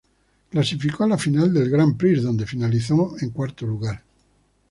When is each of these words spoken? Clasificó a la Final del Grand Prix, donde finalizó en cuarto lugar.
Clasificó 0.49 1.03
a 1.03 1.07
la 1.07 1.17
Final 1.19 1.53
del 1.53 1.69
Grand 1.69 1.95
Prix, 1.95 2.23
donde 2.23 2.47
finalizó 2.47 3.13
en 3.19 3.29
cuarto 3.29 3.67
lugar. 3.67 4.03